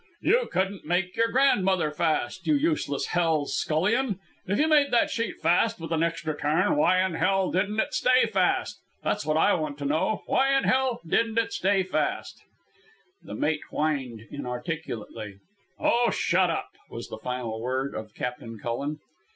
"You 0.23 0.49
couldn't 0.51 0.83
make 0.83 1.15
your 1.15 1.27
grandmother 1.27 1.91
fast, 1.91 2.47
you 2.47 2.55
useless 2.55 3.05
hell's 3.05 3.53
scullion. 3.55 4.19
If 4.47 4.57
you 4.57 4.67
made 4.67 4.89
that 4.89 5.11
sheet 5.11 5.37
fast 5.39 5.79
with 5.79 5.91
an 5.91 6.01
extra 6.01 6.35
turn, 6.35 6.75
why 6.75 7.05
in 7.05 7.13
hell 7.13 7.51
didn't 7.51 7.79
it 7.79 7.93
stay 7.93 8.25
fast? 8.25 8.81
That's 9.03 9.27
what 9.27 9.37
I 9.37 9.53
want 9.53 9.77
to 9.77 9.85
know. 9.85 10.23
Why 10.25 10.57
in 10.57 10.63
hell 10.63 11.01
didn't 11.05 11.37
it 11.37 11.53
stay 11.53 11.83
fast?" 11.83 12.41
The 13.21 13.35
mate 13.35 13.61
whined 13.69 14.23
inarticulately. 14.31 15.35
"Oh, 15.79 16.09
shut 16.09 16.49
up!" 16.49 16.71
was 16.89 17.09
the 17.09 17.19
final 17.19 17.61
word 17.61 17.93
of 17.93 18.15
Captain 18.15 18.57
Cullen. 18.57 18.97